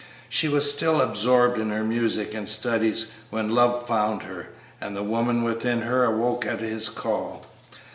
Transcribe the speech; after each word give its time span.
She 0.29 0.47
was 0.47 0.67
still 0.73 0.99
absorbed 0.99 1.59
in 1.59 1.69
her 1.69 1.83
music 1.83 2.33
and 2.33 2.49
studies 2.49 3.09
when 3.29 3.53
Love 3.53 3.85
found 3.87 4.23
her, 4.23 4.49
and 4.81 4.95
the 4.97 5.03
woman 5.03 5.43
within 5.43 5.81
her 5.81 6.03
awoke 6.05 6.43
at 6.43 6.59
his 6.59 6.89
call. 6.89 7.45